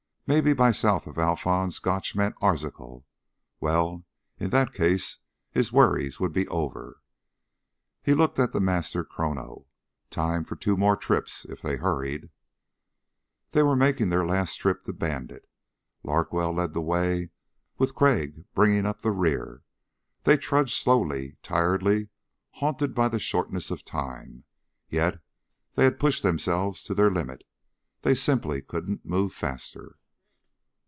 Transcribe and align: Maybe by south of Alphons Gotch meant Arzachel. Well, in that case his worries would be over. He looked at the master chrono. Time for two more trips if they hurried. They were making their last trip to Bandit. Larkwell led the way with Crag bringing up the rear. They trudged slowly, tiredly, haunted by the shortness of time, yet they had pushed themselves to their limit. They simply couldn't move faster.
Maybe 0.27 0.53
by 0.53 0.71
south 0.71 1.07
of 1.07 1.17
Alphons 1.17 1.79
Gotch 1.81 2.15
meant 2.15 2.35
Arzachel. 2.41 3.05
Well, 3.59 4.05
in 4.39 4.49
that 4.51 4.71
case 4.71 5.17
his 5.49 5.73
worries 5.73 6.21
would 6.21 6.31
be 6.31 6.47
over. 6.47 7.01
He 8.01 8.13
looked 8.13 8.39
at 8.39 8.53
the 8.53 8.61
master 8.61 9.03
chrono. 9.03 9.65
Time 10.09 10.45
for 10.45 10.55
two 10.55 10.77
more 10.77 10.95
trips 10.95 11.43
if 11.43 11.61
they 11.61 11.75
hurried. 11.75 12.29
They 13.49 13.61
were 13.61 13.75
making 13.75 14.07
their 14.07 14.25
last 14.25 14.55
trip 14.55 14.83
to 14.83 14.93
Bandit. 14.93 15.49
Larkwell 16.01 16.53
led 16.53 16.71
the 16.71 16.79
way 16.79 17.31
with 17.77 17.93
Crag 17.93 18.45
bringing 18.53 18.85
up 18.85 19.01
the 19.01 19.11
rear. 19.11 19.63
They 20.23 20.37
trudged 20.37 20.75
slowly, 20.77 21.35
tiredly, 21.43 22.07
haunted 22.51 22.95
by 22.95 23.09
the 23.09 23.19
shortness 23.19 23.69
of 23.69 23.83
time, 23.83 24.45
yet 24.87 25.19
they 25.75 25.83
had 25.83 25.99
pushed 25.99 26.23
themselves 26.23 26.85
to 26.85 26.93
their 26.93 27.11
limit. 27.11 27.43
They 28.03 28.15
simply 28.15 28.61
couldn't 28.61 29.03
move 29.05 29.33
faster. 29.33 29.97